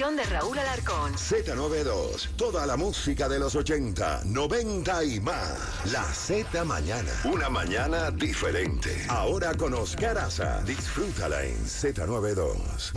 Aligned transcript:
De 0.00 0.24
Raúl 0.24 0.58
Alarcón. 0.58 1.12
Z92, 1.12 2.30
toda 2.36 2.66
la 2.66 2.78
música 2.78 3.28
de 3.28 3.38
los 3.38 3.54
80, 3.54 4.22
90 4.24 5.04
y 5.04 5.20
más. 5.20 5.92
La 5.92 6.02
Z 6.04 6.64
Mañana. 6.64 7.12
Una 7.24 7.50
mañana 7.50 8.10
diferente. 8.10 8.88
Ahora 9.10 9.52
con 9.52 9.74
Oscar 9.74 10.16
Aza. 10.16 10.62
Disfrútala 10.62 11.44
en 11.44 11.54
Z92. 11.66 12.92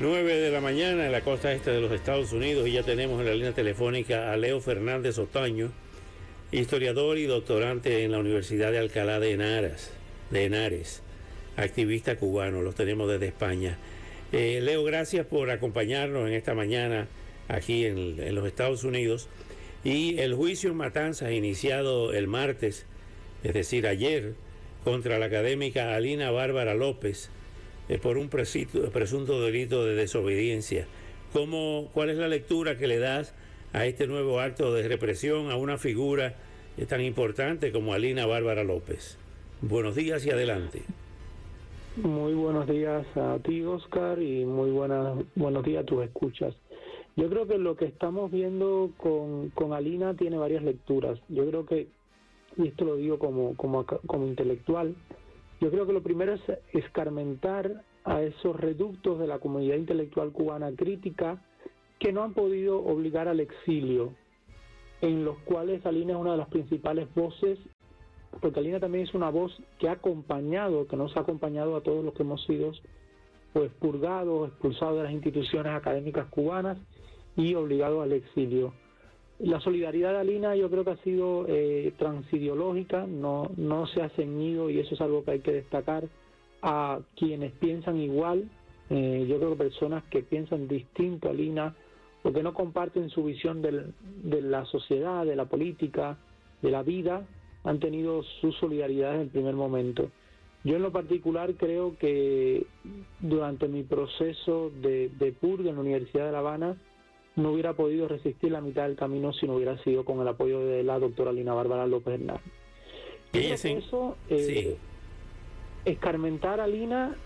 9 0.00 0.34
de 0.34 0.50
la 0.50 0.60
mañana 0.60 1.06
en 1.06 1.12
la 1.12 1.20
costa 1.20 1.52
este 1.52 1.70
de 1.70 1.80
los 1.80 1.92
Estados 1.92 2.32
Unidos 2.32 2.66
y 2.66 2.72
ya 2.72 2.82
tenemos 2.82 3.20
en 3.20 3.26
la 3.26 3.34
línea 3.34 3.54
telefónica 3.54 4.32
a 4.32 4.36
Leo 4.36 4.60
Fernández 4.60 5.16
Otaño, 5.18 5.70
historiador 6.50 7.18
y 7.18 7.26
doctorante 7.26 8.02
en 8.02 8.10
la 8.10 8.18
Universidad 8.18 8.72
de 8.72 8.80
Alcalá 8.80 9.20
de 9.20 9.34
Henares. 9.34 9.90
De 10.30 10.46
Henares 10.46 11.02
activista 11.56 12.16
cubano, 12.16 12.62
los 12.62 12.74
tenemos 12.74 13.08
desde 13.08 13.28
España. 13.28 13.78
Eh, 14.32 14.60
Leo, 14.62 14.84
gracias 14.84 15.26
por 15.26 15.50
acompañarnos 15.50 16.28
en 16.28 16.34
esta 16.34 16.54
mañana 16.54 17.08
aquí 17.48 17.84
en, 17.84 18.34
los 18.34 18.46
Estados 18.46 18.84
Unidos. 18.84 19.28
Y 19.82 20.18
el 20.18 20.34
juicio 20.34 20.70
en 20.70 20.76
Matanzas, 20.76 21.32
iniciado 21.32 22.12
el 22.12 22.28
martes, 22.28 22.86
es 23.42 23.54
decir, 23.54 23.88
ayer, 23.88 24.34
contra 24.84 25.18
la 25.18 25.26
académica 25.26 25.96
Alina 25.96 26.30
Bárbara 26.30 26.74
López 26.74 27.28
eh, 27.88 27.98
por 27.98 28.18
un 28.18 28.28
presunto 28.28 29.42
delito 29.42 29.84
de 29.84 29.96
desobediencia. 29.96 30.86
¿Cómo, 31.32 31.90
¿Cuál 31.92 32.10
es 32.10 32.16
la 32.16 32.28
lectura 32.28 32.78
que 32.78 32.86
le 32.86 32.98
das 32.98 33.34
a 33.72 33.86
este 33.86 34.06
nuevo 34.06 34.40
acto 34.40 34.72
de 34.72 34.86
represión 34.86 35.50
a 35.50 35.56
una 35.56 35.76
figura 35.76 36.36
tan 36.88 37.00
importante 37.00 37.72
como 37.72 37.94
Alina 37.94 38.26
Bárbara 38.26 38.62
López? 38.62 39.16
Buenos 39.60 39.96
días 39.96 40.24
y 40.24 40.30
adelante. 40.30 40.82
Muy 42.02 42.32
buenos 42.32 42.66
días 42.66 43.06
a 43.14 43.38
ti, 43.40 43.62
Oscar, 43.62 44.22
y 44.22 44.46
muy 44.46 44.70
buenas, 44.70 45.18
buenos 45.34 45.62
días 45.64 45.82
a 45.82 45.86
tus 45.86 46.02
escuchas. 46.02 46.54
Yo 47.14 47.28
creo 47.28 47.46
que 47.46 47.58
lo 47.58 47.76
que 47.76 47.84
estamos 47.84 48.30
viendo 48.30 48.92
con, 48.96 49.50
con 49.50 49.74
Alina 49.74 50.14
tiene 50.14 50.38
varias 50.38 50.62
lecturas. 50.62 51.20
Yo 51.28 51.46
creo 51.46 51.66
que, 51.66 51.88
y 52.56 52.68
esto 52.68 52.86
lo 52.86 52.96
digo 52.96 53.18
como, 53.18 53.54
como, 53.54 53.84
como 53.84 54.26
intelectual, 54.26 54.94
yo 55.60 55.70
creo 55.70 55.86
que 55.86 55.92
lo 55.92 56.02
primero 56.02 56.32
es 56.32 56.40
escarmentar 56.72 57.82
a 58.04 58.22
esos 58.22 58.56
reductos 58.58 59.18
de 59.18 59.26
la 59.26 59.38
comunidad 59.38 59.76
intelectual 59.76 60.32
cubana 60.32 60.72
crítica 60.74 61.42
que 61.98 62.12
no 62.12 62.22
han 62.22 62.32
podido 62.32 62.82
obligar 62.82 63.28
al 63.28 63.40
exilio, 63.40 64.14
en 65.02 65.26
los 65.26 65.36
cuales 65.40 65.84
Alina 65.84 66.14
es 66.14 66.18
una 66.18 66.32
de 66.32 66.38
las 66.38 66.48
principales 66.48 67.12
voces 67.14 67.58
porque 68.40 68.60
Alina 68.60 68.78
también 68.78 69.04
es 69.04 69.14
una 69.14 69.30
voz 69.30 69.56
que 69.78 69.88
ha 69.88 69.92
acompañado, 69.92 70.86
que 70.86 70.96
nos 70.96 71.16
ha 71.16 71.20
acompañado 71.20 71.76
a 71.76 71.82
todos 71.82 72.04
los 72.04 72.14
que 72.14 72.22
hemos 72.22 72.44
sido 72.44 72.72
pues 73.52 73.70
purgados, 73.80 74.48
expulsados 74.48 74.98
de 74.98 75.04
las 75.04 75.12
instituciones 75.12 75.72
académicas 75.72 76.26
cubanas 76.28 76.78
y 77.36 77.54
obligados 77.54 78.02
al 78.02 78.12
exilio. 78.12 78.72
La 79.40 79.58
solidaridad 79.60 80.12
de 80.12 80.18
Alina 80.18 80.54
yo 80.54 80.70
creo 80.70 80.84
que 80.84 80.90
ha 80.90 80.96
sido 80.98 81.46
eh, 81.48 81.92
transideológica, 81.98 83.06
no, 83.06 83.50
no 83.56 83.86
se 83.86 84.02
ha 84.02 84.10
ceñido 84.10 84.70
y 84.70 84.78
eso 84.78 84.94
es 84.94 85.00
algo 85.00 85.24
que 85.24 85.32
hay 85.32 85.40
que 85.40 85.52
destacar 85.52 86.04
a 86.62 87.00
quienes 87.16 87.52
piensan 87.52 87.96
igual, 87.96 88.48
eh, 88.90 89.26
yo 89.28 89.38
creo 89.38 89.50
que 89.50 89.64
personas 89.64 90.04
que 90.10 90.22
piensan 90.22 90.68
distinto 90.68 91.28
a 91.28 91.30
Alina 91.30 91.74
o 92.22 92.32
que 92.32 92.42
no 92.42 92.52
comparten 92.52 93.08
su 93.08 93.24
visión 93.24 93.62
de 93.62 94.42
la 94.42 94.66
sociedad, 94.66 95.24
de 95.24 95.36
la 95.36 95.46
política, 95.46 96.18
de 96.60 96.70
la 96.70 96.82
vida, 96.82 97.26
han 97.64 97.78
tenido 97.80 98.22
su 98.40 98.52
solidaridad 98.52 99.14
en 99.14 99.22
el 99.22 99.28
primer 99.28 99.54
momento. 99.54 100.10
Yo 100.64 100.76
en 100.76 100.82
lo 100.82 100.92
particular 100.92 101.54
creo 101.54 101.96
que 101.98 102.66
durante 103.20 103.66
mi 103.68 103.82
proceso 103.82 104.70
de, 104.82 105.08
de 105.08 105.32
purga 105.32 105.70
en 105.70 105.76
la 105.76 105.80
Universidad 105.80 106.26
de 106.26 106.32
La 106.32 106.38
Habana 106.38 106.76
no 107.36 107.52
hubiera 107.52 107.72
podido 107.72 108.08
resistir 108.08 108.52
la 108.52 108.60
mitad 108.60 108.82
del 108.84 108.96
camino 108.96 109.32
si 109.32 109.46
no 109.46 109.54
hubiera 109.54 109.82
sido 109.82 110.04
con 110.04 110.20
el 110.20 110.28
apoyo 110.28 110.60
de 110.60 110.82
la 110.82 110.98
doctora 110.98 111.32
Lina 111.32 111.54
Bárbara 111.54 111.86
López 111.86 112.14
Hernández. 112.14 112.42
Y 113.32 113.38
eso, 113.38 114.16
eh, 114.28 114.76
escarmentar 115.84 116.60
a 116.60 116.66
Lina 116.66 117.16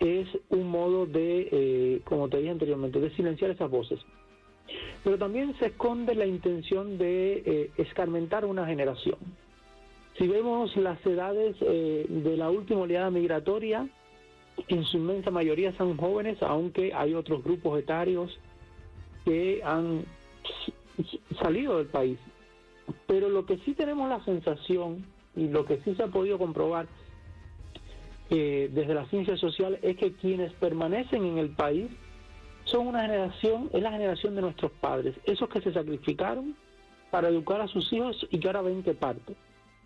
es 0.00 0.26
un 0.48 0.68
modo 0.68 1.06
de, 1.06 1.48
eh, 1.52 2.00
como 2.04 2.28
te 2.28 2.38
dije 2.38 2.50
anteriormente, 2.50 3.00
de 3.00 3.10
silenciar 3.10 3.50
esas 3.52 3.70
voces. 3.70 4.00
Pero 5.04 5.18
también 5.18 5.54
se 5.58 5.66
esconde 5.66 6.14
la 6.14 6.26
intención 6.26 6.98
de 6.98 7.42
eh, 7.44 7.70
escarmentar 7.76 8.44
una 8.44 8.66
generación. 8.66 9.16
Si 10.18 10.28
vemos 10.28 10.76
las 10.76 11.04
edades 11.06 11.56
eh, 11.60 12.06
de 12.08 12.36
la 12.36 12.50
última 12.50 12.82
oleada 12.82 13.10
migratoria, 13.10 13.88
en 14.68 14.84
su 14.84 14.98
inmensa 14.98 15.30
mayoría 15.30 15.72
son 15.76 15.96
jóvenes, 15.96 16.42
aunque 16.42 16.92
hay 16.94 17.14
otros 17.14 17.42
grupos 17.42 17.78
etarios 17.78 18.38
que 19.24 19.62
han 19.64 20.04
salido 21.40 21.78
del 21.78 21.86
país. 21.86 22.18
Pero 23.06 23.28
lo 23.28 23.46
que 23.46 23.58
sí 23.58 23.74
tenemos 23.74 24.08
la 24.08 24.22
sensación 24.24 25.06
y 25.34 25.48
lo 25.48 25.64
que 25.64 25.78
sí 25.78 25.94
se 25.94 26.02
ha 26.02 26.08
podido 26.08 26.38
comprobar 26.38 26.86
eh, 28.30 28.70
desde 28.72 28.94
la 28.94 29.06
ciencia 29.06 29.36
social 29.36 29.78
es 29.82 29.96
que 29.96 30.12
quienes 30.12 30.52
permanecen 30.54 31.24
en 31.24 31.38
el 31.38 31.50
país 31.50 31.90
son 32.64 32.86
una 32.88 33.02
generación, 33.02 33.70
es 33.72 33.82
la 33.82 33.92
generación 33.92 34.34
de 34.34 34.42
nuestros 34.42 34.72
padres, 34.72 35.14
esos 35.24 35.48
que 35.48 35.60
se 35.60 35.72
sacrificaron 35.72 36.54
para 37.10 37.28
educar 37.28 37.60
a 37.60 37.68
sus 37.68 37.92
hijos 37.92 38.26
y 38.30 38.38
que 38.38 38.48
ahora 38.48 38.62
ven 38.62 38.82
que 38.82 38.94
parten. 38.94 39.36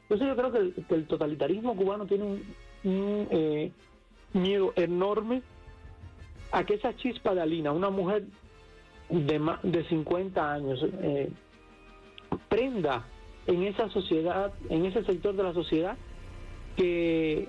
Entonces 0.08 0.28
yo 0.28 0.36
creo 0.36 0.52
que 0.52 0.94
el, 0.94 1.06
totalitarismo 1.06 1.74
cubano 1.74 2.06
tiene 2.06 2.24
un, 2.24 3.28
eh, 3.30 3.72
miedo 4.32 4.72
enorme 4.76 5.42
a 6.52 6.64
que 6.64 6.74
esa 6.74 6.94
chispa 6.94 7.34
de 7.34 7.40
Alina, 7.40 7.72
una 7.72 7.90
mujer 7.90 8.24
de, 9.10 9.56
de 9.64 9.84
50 9.88 10.52
años, 10.52 10.86
eh, 11.02 11.28
prenda 12.48 13.04
en 13.48 13.64
esa 13.64 13.88
sociedad, 13.90 14.52
en 14.70 14.86
ese 14.86 15.04
sector 15.04 15.34
de 15.34 15.42
la 15.42 15.52
sociedad, 15.52 15.96
que 16.76 17.48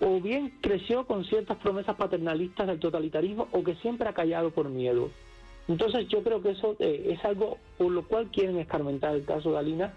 o 0.00 0.20
bien 0.20 0.52
creció 0.60 1.06
con 1.06 1.24
ciertas 1.24 1.56
promesas 1.56 1.96
paternalistas 1.96 2.68
del 2.68 2.78
totalitarismo 2.78 3.48
o 3.50 3.64
que 3.64 3.74
siempre 3.76 4.08
ha 4.08 4.12
callado 4.12 4.50
por 4.50 4.68
miedo. 4.68 5.10
Entonces 5.66 6.06
yo 6.08 6.22
creo 6.22 6.42
que 6.42 6.50
eso 6.50 6.76
eh, 6.78 7.08
es 7.10 7.24
algo 7.24 7.58
por 7.78 7.90
lo 7.90 8.04
cual 8.06 8.30
quieren 8.30 8.58
escarmentar 8.58 9.14
el 9.14 9.24
caso 9.24 9.52
de 9.52 9.58
Alina 9.58 9.94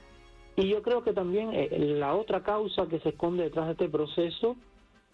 y 0.60 0.68
yo 0.68 0.82
creo 0.82 1.04
que 1.04 1.14
también 1.14 1.54
eh, 1.54 1.70
la 1.98 2.14
otra 2.16 2.44
causa 2.44 2.88
que 2.88 3.00
se 3.00 3.10
esconde 3.10 3.44
detrás 3.44 3.68
de 3.68 3.72
este 3.72 3.88
proceso 3.88 4.58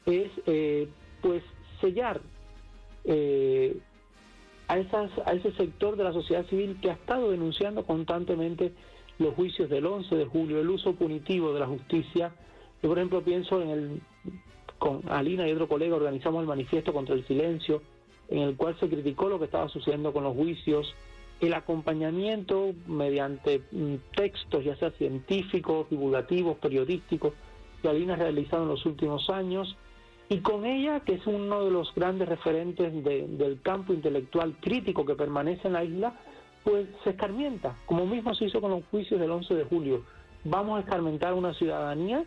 es 0.07 0.31
eh, 0.47 0.87
pues 1.21 1.43
sellar 1.79 2.19
eh, 3.03 3.77
a, 4.67 4.79
esas, 4.79 5.11
a 5.23 5.33
ese 5.33 5.51
sector 5.51 5.97
de 5.97 6.03
la 6.03 6.13
sociedad 6.13 6.47
civil 6.47 6.79
que 6.81 6.89
ha 6.89 6.93
estado 6.93 7.29
denunciando 7.29 7.85
constantemente 7.85 8.73
los 9.19 9.35
juicios 9.35 9.69
del 9.69 9.85
11 9.85 10.15
de 10.15 10.25
julio, 10.25 10.59
el 10.59 10.69
uso 10.69 10.95
punitivo 10.95 11.53
de 11.53 11.59
la 11.59 11.67
justicia. 11.67 12.33
Yo, 12.81 12.89
por 12.89 12.97
ejemplo, 12.97 13.21
pienso 13.21 13.61
en 13.61 13.69
el, 13.69 14.01
con 14.79 15.03
Alina 15.09 15.47
y 15.47 15.51
otro 15.51 15.67
colega 15.67 15.95
organizamos 15.95 16.41
el 16.41 16.47
manifiesto 16.47 16.91
contra 16.91 17.13
el 17.13 17.25
silencio, 17.27 17.83
en 18.29 18.39
el 18.39 18.55
cual 18.55 18.75
se 18.79 18.89
criticó 18.89 19.29
lo 19.29 19.37
que 19.37 19.45
estaba 19.45 19.69
sucediendo 19.69 20.11
con 20.11 20.23
los 20.23 20.35
juicios, 20.35 20.91
el 21.41 21.53
acompañamiento 21.53 22.73
mediante 22.87 23.61
mm, 23.71 23.95
textos, 24.15 24.63
ya 24.63 24.75
sea 24.77 24.91
científicos, 24.91 25.89
divulgativos, 25.89 26.57
periodísticos, 26.57 27.33
que 27.81 27.89
Alina 27.89 28.13
ha 28.13 28.17
realizado 28.17 28.63
en 28.63 28.69
los 28.69 28.85
últimos 28.85 29.29
años, 29.29 29.75
y 30.27 30.39
con 30.39 30.65
ella, 30.65 31.01
que 31.01 31.13
es 31.13 31.27
uno 31.27 31.65
de 31.65 31.71
los 31.71 31.93
grandes 31.93 32.27
referentes 32.27 32.91
del 33.03 33.59
campo 33.61 33.93
intelectual 33.93 34.55
crítico 34.59 35.05
que 35.05 35.13
permanece 35.13 35.67
en 35.67 35.73
la 35.73 35.83
isla, 35.83 36.19
pues 36.63 36.87
se 37.03 37.11
escarmienta, 37.11 37.75
como 37.85 38.07
mismo 38.07 38.33
se 38.33 38.45
hizo 38.45 38.59
con 38.59 38.71
los 38.71 38.83
juicios 38.85 39.19
del 39.19 39.29
11 39.29 39.53
de 39.53 39.65
julio. 39.65 40.03
Vamos 40.43 40.77
a 40.77 40.79
escarmentar 40.79 41.35
una 41.35 41.53
ciudadanía 41.53 42.25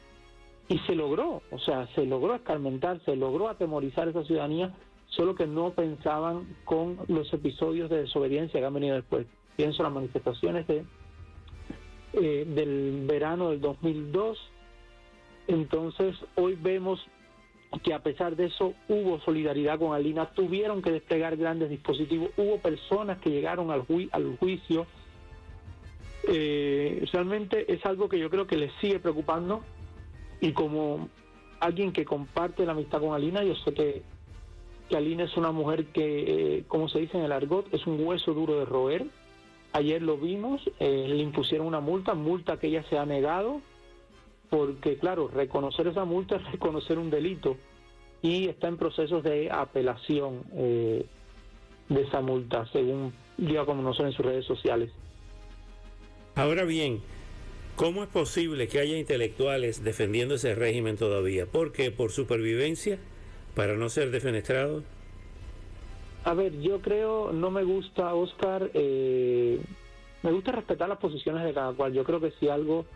y 0.69 0.79
se 0.81 0.94
logró, 0.94 1.43
o 1.50 1.59
sea, 1.59 1.88
se 1.94 2.06
logró 2.06 2.37
escarmentar, 2.37 3.00
se 3.05 3.17
logró 3.17 3.49
atemorizar 3.49 4.06
esa 4.06 4.23
ciudadanía 4.23 4.73
solo 5.19 5.35
que 5.35 5.49
no 5.49 5.73
pensaban 5.73 6.47
con 6.65 6.97
los 7.09 7.32
episodios 7.32 7.91
de 7.91 8.03
desobediencia 8.03 8.61
que 8.61 8.67
han 8.67 8.73
venido 8.73 8.94
después. 8.94 9.26
Pienso 9.56 9.82
en 9.82 9.85
las 9.85 9.93
manifestaciones 9.93 10.65
de, 10.69 10.85
eh, 12.12 12.44
del 12.47 13.05
verano 13.05 13.50
del 13.50 13.61
2002. 13.61 14.38
Entonces, 15.49 16.15
hoy 16.37 16.55
vemos 16.55 17.05
que 17.82 17.93
a 17.93 17.99
pesar 17.99 18.37
de 18.37 18.47
eso 18.47 18.75
hubo 18.88 19.19
solidaridad 19.23 19.81
con 19.81 19.93
Alina, 19.93 20.31
tuvieron 20.31 20.82
que 20.82 20.93
desplegar 20.93 21.37
grandes 21.37 21.69
dispositivos, 21.69 22.31
hubo 22.37 22.59
personas 22.59 23.19
que 23.19 23.31
llegaron 23.31 23.73
al, 23.73 23.82
juicio 24.38 24.87
eh, 26.29 27.05
realmente 27.12 27.73
es 27.73 27.85
algo 27.85 28.09
que 28.09 28.19
yo 28.19 28.31
creo 28.31 28.47
que 28.47 28.56
le 28.56 28.70
sigue 28.81 29.00
preocupando 29.00 29.62
y 30.41 30.53
como 30.53 31.09
alguien 31.61 31.93
que 31.93 32.05
comparte 32.05 32.65
la 32.65 32.73
amistad 32.73 33.00
con 33.00 33.15
Alina, 33.15 33.43
yo 33.43 33.55
sé 33.56 33.75
que, 33.75 34.03
que 34.88 34.96
Alina 34.96 35.25
es 35.25 35.37
una 35.37 35.52
mujer 35.52 35.87
que, 35.87 36.56
eh, 36.58 36.64
como 36.67 36.88
se 36.88 37.00
dice 37.00 37.19
en 37.19 37.25
el 37.25 37.32
argot, 37.32 37.73
es 37.73 37.87
un 37.87 38.05
hueso 38.05 38.32
duro 38.32 38.58
de 38.58 38.64
roer. 38.64 39.06
Ayer 39.73 40.02
lo 40.02 40.17
vimos, 40.17 40.62
eh, 40.81 41.06
le 41.08 41.23
impusieron 41.23 41.67
una 41.67 41.81
multa, 41.81 42.14
multa 42.14 42.58
que 42.58 42.69
ella 42.69 42.85
se 42.88 42.99
ha 42.99 43.05
negado, 43.05 43.61
porque 44.49 44.96
claro, 44.96 45.29
reconocer 45.29 45.87
esa 45.87 46.05
multa 46.05 46.37
es 46.44 46.52
reconocer 46.52 46.99
un 46.99 47.11
delito 47.11 47.56
y 48.23 48.49
está 48.49 48.69
en 48.69 48.79
procesos 48.79 49.23
de 49.23 49.50
apelación 49.50 50.43
eh, 50.55 51.05
de 51.88 52.02
esa 52.02 52.20
multa, 52.20 52.67
según 52.73 53.12
dio 53.37 53.61
a 53.61 53.67
conocer 53.67 54.06
en 54.06 54.12
sus 54.12 54.25
redes 54.25 54.44
sociales. 54.44 54.91
Ahora 56.34 56.64
bien, 56.64 57.00
¿cómo 57.76 58.02
es 58.02 58.08
posible 58.08 58.69
que 58.69 58.81
haya 58.81 58.96
intelectuales 58.96 59.84
defendiendo 59.84 60.34
ese 60.34 60.55
régimen 60.55 60.96
todavía? 60.96 61.46
¿Por 61.46 61.73
qué? 61.73 61.91
¿Por 61.91 62.11
supervivencia? 62.11 62.99
¿Para 63.58 63.75
no 63.75 63.88
ser 63.88 64.12
defenestrados? 64.12 64.84
A 66.22 66.32
ver, 66.32 66.60
yo 66.60 66.81
creo, 66.81 67.32
no 67.32 67.50
me 67.50 67.64
gusta, 67.64 68.14
Oscar, 68.14 68.70
eh, 68.72 69.60
me 70.22 70.31
gusta 70.31 70.52
respetar 70.52 70.88
las 70.88 70.99
posiciones 70.99 71.43
de 71.43 71.52
cada 71.52 71.72
cual. 71.72 71.93
Yo 71.93 72.05
creo 72.05 72.20
que 72.20 72.31
si 72.38 72.49
algo 72.49 72.87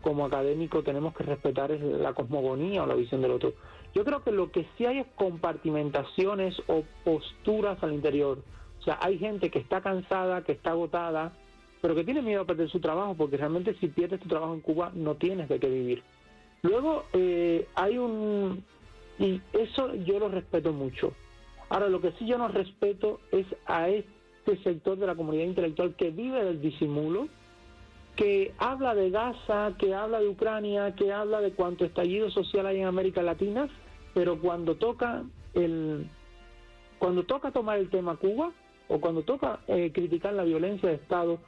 como 0.00 0.24
académico 0.24 0.82
tenemos 0.82 1.14
que 1.14 1.22
respetar 1.22 1.70
es 1.70 1.82
la 1.82 2.14
cosmogonía 2.14 2.82
o 2.82 2.86
la 2.86 2.94
visión 2.94 3.20
del 3.20 3.32
otro. 3.32 3.52
Yo 3.94 4.06
creo 4.06 4.24
que 4.24 4.32
lo 4.32 4.50
que 4.50 4.66
sí 4.78 4.86
hay 4.86 5.00
es 5.00 5.06
compartimentaciones 5.16 6.56
o 6.66 6.82
posturas 7.04 7.82
al 7.82 7.92
interior. 7.92 8.38
O 8.80 8.82
sea, 8.84 8.98
hay 9.02 9.18
gente 9.18 9.50
que 9.50 9.58
está 9.58 9.82
cansada, 9.82 10.44
que 10.44 10.52
está 10.52 10.70
agotada, 10.70 11.34
pero 11.82 11.94
que 11.94 12.04
tiene 12.04 12.22
miedo 12.22 12.40
a 12.40 12.46
perder 12.46 12.70
su 12.70 12.80
trabajo, 12.80 13.14
porque 13.18 13.36
realmente 13.36 13.74
si 13.80 13.88
pierdes 13.88 14.20
tu 14.20 14.30
trabajo 14.30 14.54
en 14.54 14.62
Cuba 14.62 14.92
no 14.94 15.16
tienes 15.16 15.50
de 15.50 15.60
qué 15.60 15.68
vivir. 15.68 16.02
Luego 16.62 17.04
eh, 17.12 17.68
hay 17.74 17.98
un... 17.98 18.64
Y 19.18 19.40
eso 19.52 19.94
yo 19.94 20.18
lo 20.18 20.28
respeto 20.28 20.72
mucho. 20.72 21.12
Ahora, 21.68 21.88
lo 21.88 22.00
que 22.00 22.12
sí 22.12 22.26
yo 22.26 22.38
no 22.38 22.48
respeto 22.48 23.20
es 23.32 23.46
a 23.66 23.88
este 23.88 24.56
sector 24.62 24.98
de 24.98 25.06
la 25.06 25.14
comunidad 25.14 25.44
intelectual 25.44 25.94
que 25.96 26.10
vive 26.10 26.44
del 26.44 26.60
disimulo, 26.60 27.28
que 28.14 28.54
habla 28.58 28.94
de 28.94 29.10
Gaza, 29.10 29.74
que 29.78 29.94
habla 29.94 30.20
de 30.20 30.28
Ucrania, 30.28 30.94
que 30.94 31.12
habla 31.12 31.40
de 31.40 31.52
cuánto 31.52 31.84
estallido 31.84 32.30
social 32.30 32.66
hay 32.66 32.80
en 32.80 32.86
América 32.86 33.22
Latina, 33.22 33.68
pero 34.14 34.40
cuando 34.40 34.76
toca 34.76 35.24
el 35.54 36.08
cuando 36.98 37.24
toca 37.24 37.50
tomar 37.50 37.78
el 37.78 37.90
tema 37.90 38.16
Cuba 38.16 38.52
o 38.88 39.00
cuando 39.00 39.22
toca 39.22 39.60
eh, 39.66 39.90
criticar 39.92 40.32
la 40.32 40.44
violencia 40.44 40.88
de 40.88 40.94
Estado, 40.94 41.38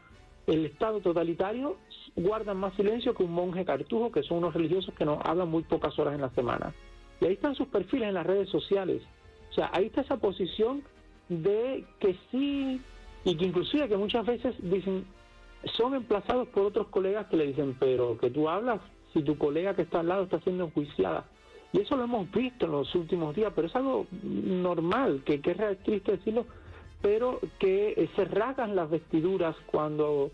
el 0.46 0.66
Estado 0.66 1.00
totalitario, 1.00 1.76
guardan 2.16 2.58
más 2.58 2.74
silencio 2.74 3.14
que 3.14 3.22
un 3.22 3.32
monje 3.32 3.64
cartujo, 3.64 4.12
que 4.12 4.22
son 4.22 4.38
unos 4.38 4.52
religiosos 4.52 4.94
que 4.94 5.04
nos 5.04 5.24
hablan 5.24 5.48
muy 5.48 5.62
pocas 5.62 5.98
horas 5.98 6.14
en 6.14 6.20
la 6.20 6.30
semana. 6.30 6.74
Y 7.20 7.26
ahí 7.26 7.32
están 7.32 7.54
sus 7.54 7.68
perfiles 7.68 8.08
en 8.08 8.14
las 8.14 8.26
redes 8.26 8.48
sociales. 8.48 9.02
O 9.50 9.54
sea, 9.54 9.70
ahí 9.72 9.86
está 9.86 10.02
esa 10.02 10.16
posición 10.18 10.82
de 11.28 11.84
que 11.98 12.16
sí, 12.30 12.80
y 13.24 13.36
que 13.36 13.44
inclusive 13.44 13.88
que 13.88 13.96
muchas 13.96 14.24
veces 14.26 14.54
dicen, 14.60 15.04
son 15.76 15.94
emplazados 15.94 16.48
por 16.48 16.64
otros 16.64 16.88
colegas 16.88 17.26
que 17.26 17.36
le 17.36 17.46
dicen, 17.48 17.76
pero 17.78 18.16
que 18.18 18.30
tú 18.30 18.48
hablas 18.48 18.80
si 19.12 19.22
tu 19.22 19.36
colega 19.36 19.74
que 19.74 19.82
está 19.82 20.00
al 20.00 20.08
lado 20.08 20.24
está 20.24 20.40
siendo 20.40 20.64
enjuiciada. 20.64 21.24
Y 21.72 21.80
eso 21.80 21.96
lo 21.96 22.04
hemos 22.04 22.30
visto 22.30 22.66
en 22.66 22.72
los 22.72 22.94
últimos 22.94 23.34
días, 23.34 23.52
pero 23.54 23.66
es 23.66 23.76
algo 23.76 24.06
normal, 24.22 25.22
que, 25.24 25.40
que 25.40 25.50
es 25.50 25.78
triste 25.82 26.12
decirlo, 26.12 26.46
pero 27.02 27.40
que 27.58 27.90
eh, 27.90 28.08
se 28.16 28.24
rasgan 28.24 28.74
las 28.74 28.90
vestiduras 28.90 29.54
cuando 29.66 30.30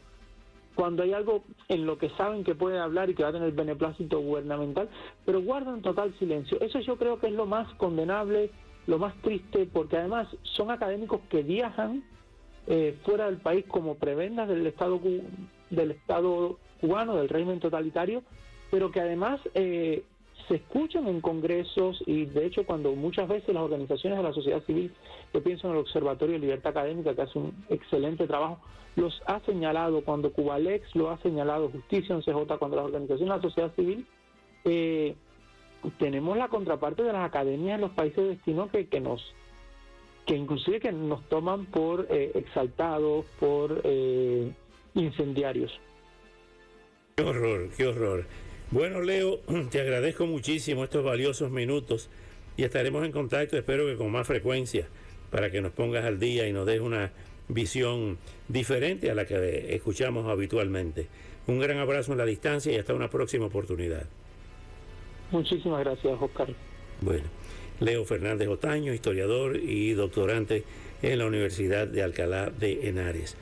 cuando 0.74 1.02
hay 1.02 1.12
algo 1.12 1.44
en 1.68 1.86
lo 1.86 1.98
que 1.98 2.10
saben 2.10 2.44
que 2.44 2.54
puede 2.54 2.78
hablar 2.78 3.10
y 3.10 3.14
que 3.14 3.22
va 3.22 3.30
a 3.30 3.32
tener 3.32 3.52
beneplácito 3.52 4.20
gubernamental, 4.20 4.88
pero 5.24 5.42
guardan 5.42 5.82
total 5.82 6.14
silencio. 6.18 6.60
Eso 6.60 6.80
yo 6.80 6.96
creo 6.96 7.18
que 7.18 7.28
es 7.28 7.32
lo 7.32 7.46
más 7.46 7.72
condenable, 7.74 8.50
lo 8.86 8.98
más 8.98 9.14
triste, 9.22 9.68
porque 9.72 9.96
además 9.96 10.28
son 10.42 10.70
académicos 10.70 11.20
que 11.28 11.42
viajan 11.42 12.02
eh, 12.66 12.98
fuera 13.04 13.26
del 13.26 13.38
país 13.38 13.64
como 13.66 13.96
prebendas 13.96 14.48
del 14.48 14.66
Estado 14.66 15.00
del 15.70 15.90
Estado 15.90 16.58
cubano, 16.80 17.16
del 17.16 17.28
régimen 17.28 17.60
totalitario, 17.60 18.22
pero 18.70 18.90
que 18.90 19.00
además 19.00 19.40
eh, 19.54 20.04
se 20.48 20.56
escuchan 20.56 21.08
en 21.08 21.20
congresos 21.20 22.02
y 22.06 22.26
de 22.26 22.46
hecho 22.46 22.64
cuando 22.64 22.92
muchas 22.92 23.28
veces 23.28 23.54
las 23.54 23.62
organizaciones 23.62 24.18
de 24.18 24.24
la 24.24 24.32
sociedad 24.32 24.62
civil, 24.64 24.92
yo 25.32 25.42
pienso 25.42 25.66
en 25.66 25.74
el 25.74 25.80
Observatorio 25.80 26.34
de 26.34 26.40
Libertad 26.40 26.70
Académica 26.70 27.14
que 27.14 27.22
hace 27.22 27.38
un 27.38 27.54
excelente 27.68 28.26
trabajo, 28.26 28.58
los 28.96 29.22
ha 29.26 29.40
señalado, 29.40 30.02
cuando 30.02 30.32
Cubalex 30.32 30.94
lo 30.94 31.10
ha 31.10 31.18
señalado, 31.18 31.70
Justicia 31.70 32.14
en 32.14 32.22
CJ, 32.22 32.58
cuando 32.58 32.76
las 32.76 32.86
organizaciones 32.86 33.28
de 33.28 33.36
la 33.36 33.42
sociedad 33.42 33.74
civil, 33.74 34.06
eh, 34.64 35.14
tenemos 35.98 36.36
la 36.36 36.48
contraparte 36.48 37.02
de 37.02 37.12
las 37.12 37.24
academias 37.24 37.76
en 37.76 37.80
los 37.82 37.90
países 37.92 38.16
de 38.16 38.28
destino 38.30 38.70
que, 38.70 38.86
que 38.86 39.00
nos 39.00 39.34
que 40.26 40.36
inclusive 40.36 40.80
que 40.80 40.90
nos 40.90 41.22
toman 41.28 41.66
por 41.66 42.06
eh, 42.08 42.32
exaltados, 42.34 43.26
por 43.38 43.82
eh, 43.84 44.50
incendiarios. 44.94 45.78
Qué 47.16 47.24
horror, 47.24 47.68
qué 47.76 47.86
horror. 47.86 48.26
Bueno, 48.74 49.02
Leo, 49.02 49.38
te 49.70 49.80
agradezco 49.80 50.26
muchísimo 50.26 50.82
estos 50.82 51.04
valiosos 51.04 51.48
minutos 51.48 52.10
y 52.56 52.64
estaremos 52.64 53.04
en 53.04 53.12
contacto, 53.12 53.56
espero 53.56 53.86
que 53.86 53.94
con 53.94 54.10
más 54.10 54.26
frecuencia, 54.26 54.88
para 55.30 55.48
que 55.48 55.60
nos 55.60 55.70
pongas 55.70 56.04
al 56.04 56.18
día 56.18 56.48
y 56.48 56.52
nos 56.52 56.66
des 56.66 56.80
una 56.80 57.12
visión 57.46 58.18
diferente 58.48 59.12
a 59.12 59.14
la 59.14 59.26
que 59.26 59.76
escuchamos 59.76 60.28
habitualmente. 60.28 61.06
Un 61.46 61.60
gran 61.60 61.78
abrazo 61.78 62.10
en 62.10 62.18
la 62.18 62.24
distancia 62.24 62.72
y 62.72 62.76
hasta 62.76 62.94
una 62.94 63.08
próxima 63.08 63.46
oportunidad. 63.46 64.06
Muchísimas 65.30 65.84
gracias, 65.84 66.20
Oscar. 66.20 66.48
Bueno. 67.00 67.26
Leo 67.80 68.04
Fernández 68.04 68.48
Otaño, 68.48 68.92
historiador 68.92 69.56
y 69.56 69.92
doctorante 69.94 70.62
en 71.02 71.18
la 71.18 71.26
Universidad 71.26 71.88
de 71.88 72.02
Alcalá 72.04 72.50
de 72.50 72.88
Henares. 72.88 73.36